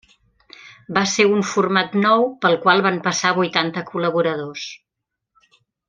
[0.97, 4.65] Va ser un format nou pel qual van passar vuitanta col·laboradors.